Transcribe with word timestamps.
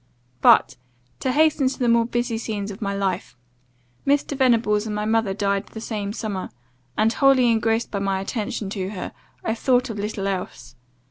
"But, 0.41 0.77
to 1.19 1.31
hasten 1.31 1.67
to 1.67 1.77
the 1.77 1.87
more 1.87 2.07
busy 2.07 2.39
scenes 2.39 2.71
of 2.71 2.81
my 2.81 2.91
life. 2.95 3.37
Mr. 4.03 4.35
Venables 4.35 4.87
and 4.87 4.95
my 4.95 5.05
mother 5.05 5.31
died 5.35 5.67
the 5.67 5.79
same 5.79 6.11
summer; 6.11 6.49
and, 6.97 7.13
wholly 7.13 7.51
engrossed 7.51 7.91
by 7.91 7.99
my 7.99 8.19
attention 8.19 8.71
to 8.71 8.89
her, 8.89 9.11
I 9.43 9.53
thought 9.53 9.91
of 9.91 9.99
little 9.99 10.25
else. 10.25 10.75